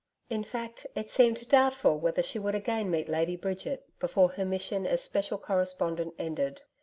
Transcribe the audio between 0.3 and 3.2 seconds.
In fact, it seemed doubtful whether she would again meet